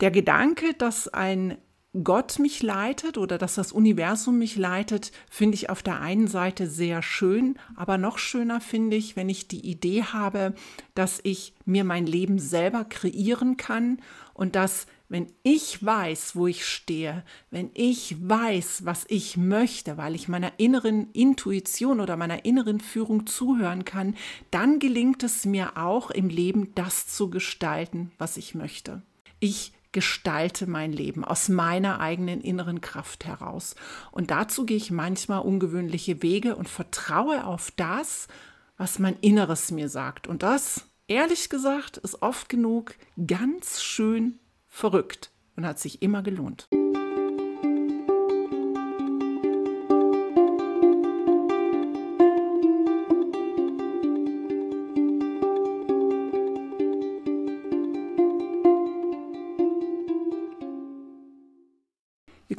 Der 0.00 0.10
Gedanke, 0.10 0.74
dass 0.74 1.08
ein 1.08 1.58
Gott 2.02 2.38
mich 2.38 2.62
leitet 2.62 3.16
oder 3.16 3.38
dass 3.38 3.54
das 3.54 3.72
Universum 3.72 4.38
mich 4.38 4.56
leitet, 4.56 5.12
finde 5.30 5.54
ich 5.54 5.70
auf 5.70 5.82
der 5.82 6.00
einen 6.00 6.28
Seite 6.28 6.68
sehr 6.68 7.02
schön, 7.02 7.58
aber 7.74 7.96
noch 7.96 8.18
schöner 8.18 8.60
finde 8.60 8.96
ich, 8.96 9.16
wenn 9.16 9.28
ich 9.28 9.48
die 9.48 9.66
Idee 9.66 10.02
habe, 10.02 10.54
dass 10.94 11.20
ich 11.22 11.54
mir 11.64 11.84
mein 11.84 12.06
Leben 12.06 12.38
selber 12.38 12.84
kreieren 12.84 13.56
kann 13.56 13.98
und 14.34 14.56
dass, 14.56 14.86
wenn 15.08 15.28
ich 15.42 15.84
weiß, 15.84 16.36
wo 16.36 16.46
ich 16.46 16.66
stehe, 16.66 17.24
wenn 17.50 17.70
ich 17.72 18.16
weiß, 18.20 18.84
was 18.84 19.06
ich 19.08 19.36
möchte, 19.36 19.96
weil 19.96 20.14
ich 20.14 20.28
meiner 20.28 20.52
inneren 20.58 21.10
Intuition 21.12 22.00
oder 22.00 22.16
meiner 22.16 22.44
inneren 22.44 22.80
Führung 22.80 23.26
zuhören 23.26 23.84
kann, 23.84 24.16
dann 24.50 24.80
gelingt 24.80 25.22
es 25.22 25.44
mir 25.44 25.76
auch 25.76 26.10
im 26.10 26.28
Leben, 26.28 26.74
das 26.74 27.06
zu 27.06 27.30
gestalten, 27.30 28.10
was 28.18 28.36
ich 28.36 28.54
möchte. 28.54 29.02
Ich 29.38 29.72
gestalte 29.96 30.66
mein 30.66 30.92
Leben 30.92 31.24
aus 31.24 31.48
meiner 31.48 32.00
eigenen 32.00 32.42
inneren 32.42 32.82
Kraft 32.82 33.24
heraus. 33.24 33.76
Und 34.12 34.30
dazu 34.30 34.66
gehe 34.66 34.76
ich 34.76 34.90
manchmal 34.90 35.40
ungewöhnliche 35.40 36.22
Wege 36.22 36.54
und 36.54 36.68
vertraue 36.68 37.46
auf 37.46 37.70
das, 37.76 38.28
was 38.76 38.98
mein 38.98 39.16
Inneres 39.22 39.70
mir 39.70 39.88
sagt. 39.88 40.26
Und 40.26 40.42
das, 40.42 40.84
ehrlich 41.08 41.48
gesagt, 41.48 41.96
ist 41.96 42.20
oft 42.20 42.50
genug 42.50 42.94
ganz 43.26 43.82
schön 43.82 44.38
verrückt 44.68 45.30
und 45.56 45.64
hat 45.64 45.78
sich 45.78 46.02
immer 46.02 46.22
gelohnt. 46.22 46.68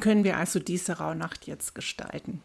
Können 0.08 0.24
wir 0.24 0.38
also 0.38 0.58
diese 0.58 1.00
Rauhnacht 1.00 1.46
jetzt 1.46 1.74
gestalten? 1.74 2.40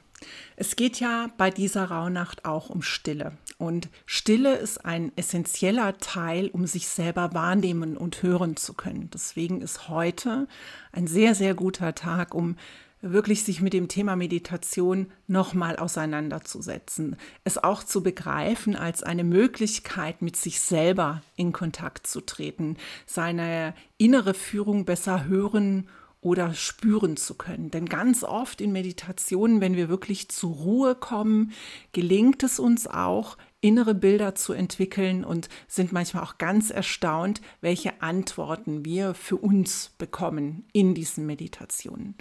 Es 0.57 0.75
geht 0.75 0.99
ja 0.99 1.29
bei 1.37 1.49
dieser 1.49 1.85
Rauhnacht 1.85 2.43
auch 2.43 2.69
um 2.69 2.81
Stille. 2.81 3.37
Und 3.57 3.87
Stille 4.05 4.55
ist 4.55 4.83
ein 4.83 5.13
essentieller 5.15 5.97
Teil, 5.99 6.49
um 6.49 6.67
sich 6.67 6.89
selber 6.89 7.33
wahrnehmen 7.33 7.95
und 7.95 8.21
hören 8.21 8.57
zu 8.57 8.73
können. 8.73 9.09
Deswegen 9.13 9.61
ist 9.61 9.87
heute 9.87 10.49
ein 10.91 11.07
sehr, 11.07 11.35
sehr 11.35 11.53
guter 11.53 11.95
Tag, 11.95 12.35
um 12.35 12.57
wirklich 12.99 13.45
sich 13.45 13.61
mit 13.61 13.71
dem 13.71 13.87
Thema 13.87 14.17
Meditation 14.17 15.09
nochmal 15.27 15.77
auseinanderzusetzen, 15.77 17.15
es 17.45 17.57
auch 17.57 17.85
zu 17.85 18.03
begreifen 18.03 18.75
als 18.75 19.03
eine 19.03 19.23
Möglichkeit, 19.23 20.21
mit 20.21 20.35
sich 20.35 20.59
selber 20.59 21.21
in 21.37 21.53
Kontakt 21.53 22.07
zu 22.07 22.19
treten, 22.19 22.75
seine 23.05 23.73
innere 23.97 24.33
Führung 24.33 24.83
besser 24.83 25.23
hören 25.23 25.87
oder 26.23 26.53
spüren 26.53 27.17
zu 27.17 27.35
können. 27.35 27.69
Denn 27.69 27.85
ganz 27.85 28.23
oft 28.23 28.61
in 28.61 28.71
Meditationen, 28.71 29.61
wenn 29.61 29.75
wir 29.75 29.89
wirklich 29.89 30.29
zur 30.29 30.53
Ruhe 30.53 30.95
kommen, 30.95 31.51
gelingt 31.91 32.43
es 32.43 32.59
uns 32.59 32.87
auch, 32.87 33.37
innere 33.59 33.93
Bilder 33.95 34.35
zu 34.35 34.53
entwickeln 34.53 35.23
und 35.23 35.49
sind 35.67 35.91
manchmal 35.91 36.23
auch 36.23 36.37
ganz 36.37 36.69
erstaunt, 36.69 37.41
welche 37.61 38.01
Antworten 38.01 38.83
wir 38.85 39.13
für 39.13 39.37
uns 39.37 39.91
bekommen 39.97 40.65
in 40.73 40.95
diesen 40.95 41.25
Meditationen. 41.25 42.15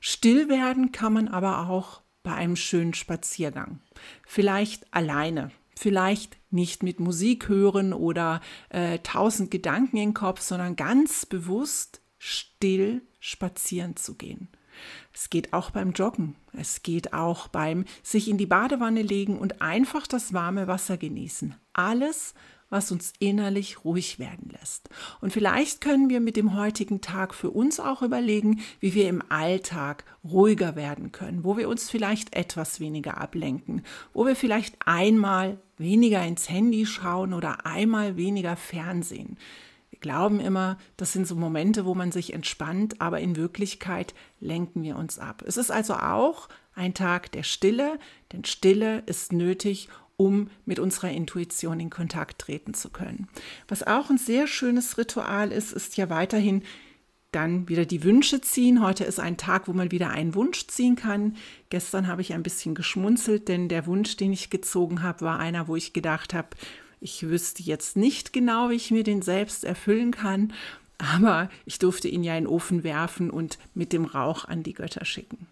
Still 0.00 0.48
werden 0.48 0.92
kann 0.92 1.12
man 1.12 1.28
aber 1.28 1.68
auch 1.68 2.00
bei 2.22 2.34
einem 2.34 2.56
schönen 2.56 2.94
Spaziergang. 2.94 3.80
Vielleicht 4.26 4.92
alleine, 4.92 5.50
vielleicht 5.76 6.36
nicht 6.50 6.82
mit 6.82 7.00
Musik 7.00 7.48
hören 7.48 7.92
oder 7.92 8.40
äh, 8.68 8.98
tausend 9.00 9.50
Gedanken 9.50 9.96
im 9.96 10.14
Kopf, 10.14 10.40
sondern 10.40 10.76
ganz 10.76 11.26
bewusst 11.26 12.00
still 12.18 13.02
spazieren 13.20 13.96
zu 13.96 14.14
gehen. 14.14 14.48
Es 15.14 15.30
geht 15.30 15.52
auch 15.52 15.70
beim 15.70 15.92
Joggen. 15.92 16.36
Es 16.52 16.82
geht 16.82 17.12
auch 17.12 17.48
beim 17.48 17.84
sich 18.02 18.28
in 18.28 18.38
die 18.38 18.46
Badewanne 18.46 19.02
legen 19.02 19.38
und 19.38 19.62
einfach 19.62 20.06
das 20.06 20.32
warme 20.32 20.66
Wasser 20.66 20.96
genießen. 20.96 21.54
Alles, 21.72 22.34
was 22.70 22.92
uns 22.92 23.12
innerlich 23.18 23.84
ruhig 23.84 24.18
werden 24.18 24.50
lässt. 24.50 24.88
Und 25.20 25.32
vielleicht 25.32 25.80
können 25.80 26.08
wir 26.08 26.20
mit 26.20 26.36
dem 26.36 26.56
heutigen 26.56 27.00
Tag 27.00 27.34
für 27.34 27.50
uns 27.50 27.80
auch 27.80 28.00
überlegen, 28.00 28.60
wie 28.78 28.94
wir 28.94 29.08
im 29.08 29.22
Alltag 29.28 30.04
ruhiger 30.24 30.76
werden 30.76 31.10
können, 31.10 31.44
wo 31.44 31.56
wir 31.56 31.68
uns 31.68 31.90
vielleicht 31.90 32.34
etwas 32.34 32.78
weniger 32.78 33.18
ablenken, 33.18 33.82
wo 34.12 34.24
wir 34.24 34.36
vielleicht 34.36 34.76
einmal 34.86 35.58
weniger 35.78 36.24
ins 36.24 36.48
Handy 36.48 36.86
schauen 36.86 37.34
oder 37.34 37.66
einmal 37.66 38.16
weniger 38.16 38.56
Fernsehen 38.56 39.36
glauben 40.00 40.40
immer, 40.40 40.78
das 40.96 41.12
sind 41.12 41.26
so 41.26 41.34
Momente, 41.34 41.84
wo 41.84 41.94
man 41.94 42.12
sich 42.12 42.32
entspannt, 42.32 43.00
aber 43.00 43.20
in 43.20 43.36
Wirklichkeit 43.36 44.14
lenken 44.40 44.82
wir 44.82 44.96
uns 44.96 45.18
ab. 45.18 45.42
Es 45.46 45.56
ist 45.56 45.70
also 45.70 45.94
auch 45.94 46.48
ein 46.74 46.94
Tag 46.94 47.32
der 47.32 47.42
Stille, 47.42 47.98
denn 48.32 48.44
Stille 48.44 49.02
ist 49.06 49.32
nötig, 49.32 49.88
um 50.16 50.50
mit 50.66 50.78
unserer 50.78 51.10
Intuition 51.10 51.80
in 51.80 51.90
Kontakt 51.90 52.40
treten 52.40 52.74
zu 52.74 52.90
können. 52.90 53.28
Was 53.68 53.86
auch 53.86 54.10
ein 54.10 54.18
sehr 54.18 54.46
schönes 54.46 54.98
Ritual 54.98 55.50
ist, 55.50 55.72
ist 55.72 55.96
ja 55.96 56.10
weiterhin 56.10 56.62
dann 57.32 57.68
wieder 57.68 57.86
die 57.86 58.02
Wünsche 58.02 58.40
ziehen. 58.40 58.82
Heute 58.82 59.04
ist 59.04 59.20
ein 59.20 59.36
Tag, 59.36 59.68
wo 59.68 59.72
man 59.72 59.90
wieder 59.92 60.10
einen 60.10 60.34
Wunsch 60.34 60.66
ziehen 60.66 60.96
kann. 60.96 61.36
Gestern 61.70 62.06
habe 62.06 62.22
ich 62.22 62.34
ein 62.34 62.42
bisschen 62.42 62.74
geschmunzelt, 62.74 63.48
denn 63.48 63.68
der 63.68 63.86
Wunsch, 63.86 64.16
den 64.16 64.32
ich 64.32 64.50
gezogen 64.50 65.02
habe, 65.02 65.22
war 65.22 65.38
einer, 65.38 65.68
wo 65.68 65.76
ich 65.76 65.92
gedacht 65.92 66.34
habe, 66.34 66.48
ich 67.00 67.28
wüsste 67.28 67.62
jetzt 67.62 67.96
nicht 67.96 68.32
genau, 68.32 68.70
wie 68.70 68.74
ich 68.74 68.90
mir 68.90 69.04
den 69.04 69.22
selbst 69.22 69.64
erfüllen 69.64 70.10
kann, 70.10 70.52
aber 70.98 71.48
ich 71.64 71.78
durfte 71.78 72.08
ihn 72.08 72.22
ja 72.22 72.36
in 72.36 72.44
den 72.44 72.52
Ofen 72.52 72.84
werfen 72.84 73.30
und 73.30 73.58
mit 73.74 73.92
dem 73.92 74.04
Rauch 74.04 74.44
an 74.44 74.62
die 74.62 74.74
Götter 74.74 75.04
schicken. 75.04 75.46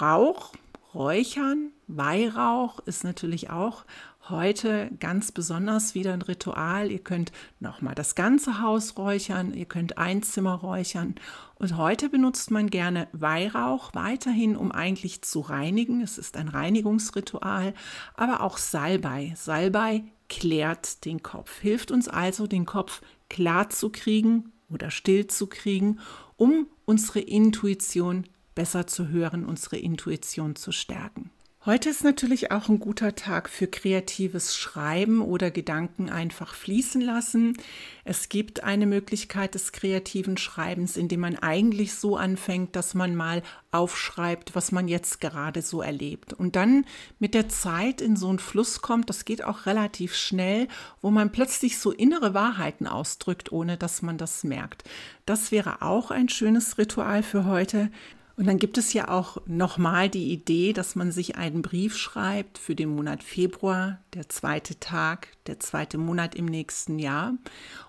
Rauch, 0.00 0.54
Räuchern, 0.94 1.70
Weihrauch 1.86 2.78
ist 2.86 3.04
natürlich 3.04 3.50
auch 3.50 3.84
heute 4.28 4.90
ganz 5.00 5.32
besonders 5.32 5.94
wieder 5.94 6.12
ein 6.14 6.22
Ritual. 6.22 6.90
Ihr 6.90 7.00
könnt 7.00 7.32
nochmal 7.60 7.94
das 7.94 8.14
ganze 8.14 8.62
Haus 8.62 8.96
räuchern, 8.96 9.52
ihr 9.52 9.66
könnt 9.66 9.98
ein 9.98 10.22
Zimmer 10.22 10.54
räuchern. 10.54 11.16
Und 11.56 11.76
heute 11.76 12.08
benutzt 12.08 12.50
man 12.50 12.70
gerne 12.70 13.08
Weihrauch 13.12 13.94
weiterhin, 13.94 14.56
um 14.56 14.72
eigentlich 14.72 15.22
zu 15.22 15.40
reinigen. 15.40 16.00
Es 16.00 16.16
ist 16.16 16.36
ein 16.36 16.48
Reinigungsritual, 16.48 17.74
aber 18.14 18.40
auch 18.40 18.56
Salbei. 18.56 19.34
Salbei 19.36 20.04
klärt 20.38 21.04
den 21.04 21.22
Kopf, 21.22 21.60
hilft 21.60 21.90
uns 21.90 22.08
also, 22.08 22.46
den 22.46 22.66
Kopf 22.66 23.02
klar 23.28 23.70
zu 23.70 23.90
kriegen 23.90 24.52
oder 24.68 24.90
still 24.90 25.28
zu 25.28 25.46
kriegen, 25.46 26.00
um 26.36 26.66
unsere 26.84 27.20
Intuition 27.20 28.24
besser 28.54 28.86
zu 28.86 29.08
hören, 29.08 29.44
unsere 29.44 29.76
Intuition 29.76 30.56
zu 30.56 30.72
stärken. 30.72 31.30
Heute 31.66 31.88
ist 31.88 32.04
natürlich 32.04 32.50
auch 32.50 32.68
ein 32.68 32.78
guter 32.78 33.14
Tag 33.14 33.48
für 33.48 33.66
kreatives 33.66 34.54
Schreiben 34.54 35.22
oder 35.22 35.50
Gedanken 35.50 36.10
einfach 36.10 36.52
fließen 36.52 37.00
lassen. 37.00 37.56
Es 38.04 38.28
gibt 38.28 38.62
eine 38.62 38.84
Möglichkeit 38.84 39.54
des 39.54 39.72
kreativen 39.72 40.36
Schreibens, 40.36 40.98
indem 40.98 41.20
man 41.20 41.36
eigentlich 41.36 41.94
so 41.94 42.18
anfängt, 42.18 42.76
dass 42.76 42.92
man 42.92 43.14
mal 43.14 43.42
aufschreibt, 43.70 44.54
was 44.54 44.72
man 44.72 44.88
jetzt 44.88 45.22
gerade 45.22 45.62
so 45.62 45.80
erlebt. 45.80 46.34
Und 46.34 46.54
dann 46.54 46.84
mit 47.18 47.32
der 47.32 47.48
Zeit 47.48 48.02
in 48.02 48.16
so 48.16 48.28
einen 48.28 48.40
Fluss 48.40 48.82
kommt, 48.82 49.08
das 49.08 49.24
geht 49.24 49.42
auch 49.42 49.64
relativ 49.64 50.14
schnell, 50.14 50.68
wo 51.00 51.10
man 51.10 51.32
plötzlich 51.32 51.78
so 51.78 51.92
innere 51.92 52.34
Wahrheiten 52.34 52.86
ausdrückt, 52.86 53.52
ohne 53.52 53.78
dass 53.78 54.02
man 54.02 54.18
das 54.18 54.44
merkt. 54.44 54.84
Das 55.24 55.50
wäre 55.50 55.80
auch 55.80 56.10
ein 56.10 56.28
schönes 56.28 56.76
Ritual 56.76 57.22
für 57.22 57.46
heute. 57.46 57.90
Und 58.36 58.46
dann 58.46 58.58
gibt 58.58 58.78
es 58.78 58.92
ja 58.92 59.08
auch 59.08 59.38
nochmal 59.46 60.08
die 60.08 60.32
Idee, 60.32 60.72
dass 60.72 60.96
man 60.96 61.12
sich 61.12 61.36
einen 61.36 61.62
Brief 61.62 61.96
schreibt 61.96 62.58
für 62.58 62.74
den 62.74 62.88
Monat 62.88 63.22
Februar, 63.22 64.00
der 64.12 64.28
zweite 64.28 64.78
Tag, 64.80 65.28
der 65.46 65.60
zweite 65.60 65.98
Monat 65.98 66.34
im 66.34 66.46
nächsten 66.46 66.98
Jahr. 66.98 67.34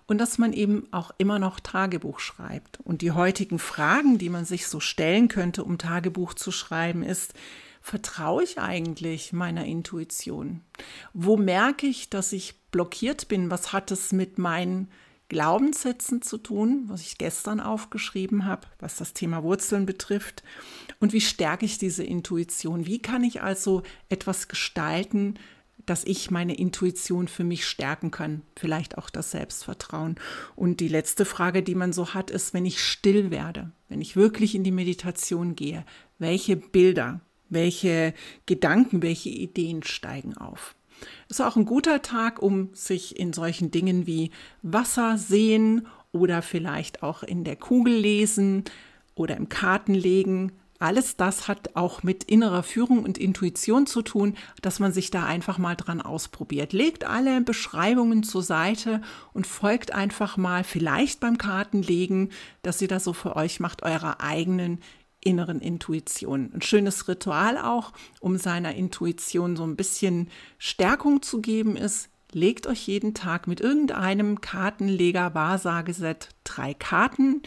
Und 0.05 0.19
dass 0.19 0.37
man 0.37 0.53
eben 0.53 0.87
auch 0.91 1.11
immer 1.17 1.39
noch 1.39 1.59
Tagebuch 1.59 2.19
schreibt. 2.19 2.79
Und 2.83 3.01
die 3.01 3.11
heutigen 3.11 3.57
Fragen, 3.57 4.19
die 4.19 4.29
man 4.29 4.45
sich 4.45 4.67
so 4.67 4.79
stellen 4.79 5.29
könnte, 5.29 5.63
um 5.63 5.79
Tagebuch 5.79 6.35
zu 6.35 6.51
schreiben, 6.51 7.01
ist, 7.01 7.33
vertraue 7.81 8.43
ich 8.43 8.59
eigentlich 8.59 9.33
meiner 9.33 9.65
Intuition? 9.65 10.61
Wo 11.13 11.37
merke 11.37 11.87
ich, 11.87 12.09
dass 12.09 12.33
ich 12.33 12.55
blockiert 12.71 13.27
bin? 13.27 13.49
Was 13.49 13.73
hat 13.73 13.89
es 13.89 14.11
mit 14.11 14.37
meinen 14.37 14.89
Glaubenssätzen 15.27 16.21
zu 16.21 16.37
tun, 16.37 16.85
was 16.87 17.01
ich 17.01 17.17
gestern 17.17 17.59
aufgeschrieben 17.59 18.45
habe, 18.45 18.67
was 18.79 18.95
das 18.97 19.13
Thema 19.13 19.43
Wurzeln 19.43 19.85
betrifft. 19.85 20.43
Und 20.99 21.13
wie 21.13 21.21
stärke 21.21 21.65
ich 21.65 21.77
diese 21.77 22.03
Intuition? 22.03 22.85
Wie 22.85 22.99
kann 22.99 23.23
ich 23.23 23.41
also 23.41 23.83
etwas 24.09 24.47
gestalten, 24.47 25.35
dass 25.85 26.03
ich 26.03 26.31
meine 26.31 26.55
Intuition 26.55 27.27
für 27.27 27.43
mich 27.43 27.65
stärken 27.65 28.11
kann, 28.11 28.41
vielleicht 28.55 28.97
auch 28.97 29.09
das 29.09 29.31
Selbstvertrauen. 29.31 30.15
Und 30.55 30.79
die 30.79 30.87
letzte 30.87 31.25
Frage, 31.25 31.63
die 31.63 31.75
man 31.75 31.93
so 31.93 32.13
hat, 32.13 32.31
ist, 32.31 32.53
wenn 32.53 32.65
ich 32.65 32.81
still 32.81 33.29
werde, 33.29 33.71
wenn 33.87 34.01
ich 34.01 34.15
wirklich 34.15 34.55
in 34.55 34.63
die 34.63 34.71
Meditation 34.71 35.55
gehe, 35.55 35.85
welche 36.17 36.55
Bilder, 36.55 37.21
welche 37.49 38.13
Gedanken, 38.45 39.03
welche 39.03 39.29
Ideen 39.29 39.83
steigen 39.83 40.35
auf? 40.35 40.75
Ist 41.29 41.41
auch 41.41 41.55
ein 41.55 41.65
guter 41.65 42.01
Tag, 42.01 42.41
um 42.41 42.69
sich 42.73 43.19
in 43.19 43.33
solchen 43.33 43.71
Dingen 43.71 44.05
wie 44.05 44.31
Wasser 44.61 45.17
sehen 45.17 45.87
oder 46.11 46.41
vielleicht 46.41 47.03
auch 47.03 47.23
in 47.23 47.43
der 47.43 47.55
Kugel 47.55 47.93
lesen 47.93 48.63
oder 49.15 49.37
im 49.37 49.49
Kartenlegen 49.49 50.51
alles 50.79 51.15
das 51.15 51.47
hat 51.47 51.75
auch 51.75 52.03
mit 52.03 52.25
innerer 52.25 52.61
Führung 52.61 53.03
und 53.03 53.17
Intuition 53.17 53.87
zu 53.87 54.01
tun, 54.01 54.35
dass 54.61 54.79
man 54.79 54.91
sich 54.91 55.09
da 55.09 55.25
einfach 55.25 55.57
mal 55.57 55.75
dran 55.75 56.01
ausprobiert. 56.01 56.73
Legt 56.73 57.05
alle 57.05 57.39
Beschreibungen 57.41 58.23
zur 58.23 58.43
Seite 58.43 59.01
und 59.33 59.47
folgt 59.47 59.93
einfach 59.93 60.35
mal, 60.35 60.63
vielleicht 60.65 61.21
beim 61.21 61.37
Kartenlegen, 61.37 62.29
dass 62.61 62.81
ihr 62.81 62.89
das 62.89 63.05
so 63.05 63.13
für 63.13 63.37
euch 63.37 63.59
macht, 63.61 63.83
eurer 63.83 64.19
eigenen 64.19 64.79
inneren 65.25 65.59
Intuition. 65.59 66.51
Ein 66.53 66.61
schönes 66.61 67.09
Ritual 67.09 67.57
auch, 67.57 67.91
um 68.21 68.37
seiner 68.37 68.75
Intuition 68.75 69.57
so 69.57 69.63
ein 69.63 69.75
bisschen 69.75 70.29
Stärkung 70.57 71.21
zu 71.21 71.41
geben, 71.41 71.75
ist, 71.75 72.09
legt 72.31 72.67
euch 72.67 72.87
jeden 72.87 73.13
Tag 73.13 73.47
mit 73.47 73.59
irgendeinem 73.59 74.39
Kartenleger-Wahrsageset 74.39 76.29
drei 76.43 76.73
Karten, 76.73 77.41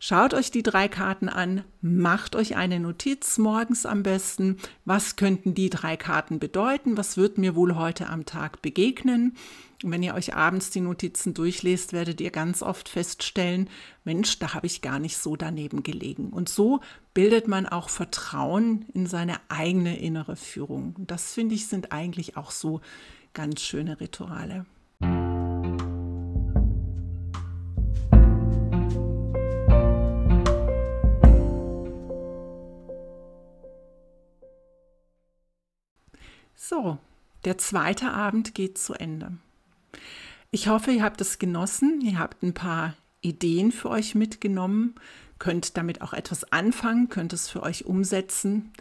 Schaut 0.00 0.32
euch 0.32 0.52
die 0.52 0.62
drei 0.62 0.86
Karten 0.86 1.28
an, 1.28 1.64
macht 1.80 2.36
euch 2.36 2.54
eine 2.54 2.78
Notiz 2.78 3.36
morgens 3.36 3.84
am 3.84 4.04
besten. 4.04 4.58
Was 4.84 5.16
könnten 5.16 5.54
die 5.54 5.70
drei 5.70 5.96
Karten 5.96 6.38
bedeuten? 6.38 6.96
Was 6.96 7.16
wird 7.16 7.36
mir 7.36 7.56
wohl 7.56 7.74
heute 7.74 8.08
am 8.08 8.24
Tag 8.24 8.62
begegnen? 8.62 9.36
Und 9.82 9.90
wenn 9.90 10.04
ihr 10.04 10.14
euch 10.14 10.34
abends 10.34 10.70
die 10.70 10.80
Notizen 10.80 11.34
durchlest, 11.34 11.92
werdet 11.92 12.20
ihr 12.20 12.30
ganz 12.30 12.62
oft 12.62 12.88
feststellen, 12.88 13.68
Mensch, 14.04 14.38
da 14.38 14.54
habe 14.54 14.66
ich 14.66 14.82
gar 14.82 15.00
nicht 15.00 15.18
so 15.18 15.34
daneben 15.34 15.82
gelegen. 15.82 16.30
Und 16.30 16.48
so 16.48 16.80
bildet 17.12 17.48
man 17.48 17.66
auch 17.66 17.88
Vertrauen 17.88 18.86
in 18.94 19.06
seine 19.06 19.40
eigene 19.48 19.98
innere 19.98 20.36
Führung. 20.36 20.94
Das 20.98 21.34
finde 21.34 21.56
ich 21.56 21.66
sind 21.66 21.90
eigentlich 21.90 22.36
auch 22.36 22.52
so 22.52 22.80
ganz 23.34 23.62
schöne 23.62 24.00
Rituale. 24.00 24.64
So, 36.60 36.98
der 37.44 37.56
zweite 37.56 38.10
Abend 38.10 38.52
geht 38.52 38.78
zu 38.78 38.92
Ende. 38.92 39.30
Ich 40.50 40.66
hoffe, 40.66 40.90
ihr 40.90 41.04
habt 41.04 41.20
es 41.20 41.38
genossen, 41.38 42.00
ihr 42.00 42.18
habt 42.18 42.42
ein 42.42 42.52
paar 42.52 42.94
Ideen 43.20 43.70
für 43.70 43.88
euch 43.88 44.16
mitgenommen, 44.16 44.96
könnt 45.38 45.76
damit 45.76 46.02
auch 46.02 46.12
etwas 46.12 46.52
anfangen, 46.52 47.10
könnt 47.10 47.32
es 47.32 47.48
für 47.48 47.62
euch 47.62 47.86
umsetzen. 47.86 48.72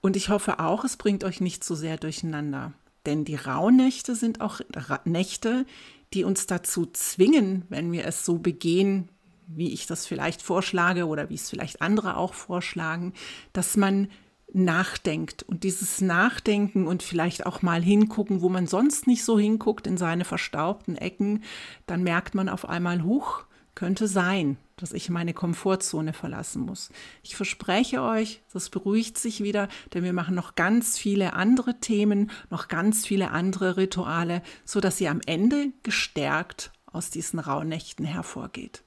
Und 0.00 0.14
ich 0.14 0.28
hoffe 0.28 0.60
auch, 0.60 0.84
es 0.84 0.96
bringt 0.96 1.24
euch 1.24 1.40
nicht 1.40 1.64
so 1.64 1.74
sehr 1.74 1.96
durcheinander. 1.96 2.72
Denn 3.04 3.24
die 3.24 3.34
Rauhnächte 3.34 4.14
sind 4.14 4.40
auch 4.40 4.60
Nächte, 5.04 5.66
die 6.12 6.22
uns 6.22 6.46
dazu 6.46 6.86
zwingen, 6.86 7.64
wenn 7.68 7.90
wir 7.90 8.04
es 8.04 8.24
so 8.24 8.38
begehen, 8.38 9.08
wie 9.48 9.72
ich 9.72 9.86
das 9.86 10.06
vielleicht 10.06 10.40
vorschlage 10.40 11.06
oder 11.06 11.30
wie 11.30 11.34
es 11.34 11.50
vielleicht 11.50 11.82
andere 11.82 12.16
auch 12.16 12.32
vorschlagen, 12.32 13.12
dass 13.52 13.76
man 13.76 14.08
nachdenkt. 14.54 15.42
Und 15.42 15.64
dieses 15.64 16.00
Nachdenken 16.00 16.86
und 16.86 17.02
vielleicht 17.02 17.46
auch 17.46 17.62
mal 17.62 17.82
hingucken, 17.82 18.40
wo 18.40 18.48
man 18.48 18.66
sonst 18.66 19.06
nicht 19.06 19.24
so 19.24 19.38
hinguckt, 19.38 19.86
in 19.86 19.96
seine 19.96 20.24
verstaubten 20.24 20.96
Ecken, 20.96 21.42
dann 21.86 22.02
merkt 22.02 22.34
man 22.34 22.48
auf 22.48 22.68
einmal, 22.68 23.02
huch, 23.02 23.44
könnte 23.74 24.06
sein, 24.06 24.56
dass 24.76 24.92
ich 24.92 25.10
meine 25.10 25.34
Komfortzone 25.34 26.12
verlassen 26.12 26.62
muss. 26.62 26.90
Ich 27.22 27.34
verspreche 27.34 28.02
euch, 28.02 28.42
das 28.52 28.70
beruhigt 28.70 29.18
sich 29.18 29.42
wieder, 29.42 29.68
denn 29.92 30.04
wir 30.04 30.12
machen 30.12 30.36
noch 30.36 30.54
ganz 30.54 30.96
viele 30.96 31.32
andere 31.32 31.80
Themen, 31.80 32.30
noch 32.50 32.68
ganz 32.68 33.04
viele 33.04 33.32
andere 33.32 33.76
Rituale, 33.76 34.42
so 34.64 34.80
dass 34.80 35.00
ihr 35.00 35.10
am 35.10 35.20
Ende 35.26 35.72
gestärkt 35.82 36.70
aus 36.86 37.10
diesen 37.10 37.40
Rauhnächten 37.40 38.04
hervorgeht. 38.04 38.83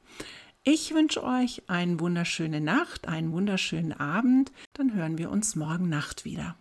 Ich 0.70 0.94
wünsche 0.94 1.24
euch 1.24 1.64
eine 1.68 1.98
wunderschöne 2.02 2.60
Nacht, 2.60 3.08
einen 3.08 3.32
wunderschönen 3.32 3.94
Abend. 3.94 4.52
Dann 4.74 4.94
hören 4.94 5.18
wir 5.18 5.32
uns 5.32 5.56
morgen 5.56 5.88
Nacht 5.88 6.26
wieder. 6.26 6.58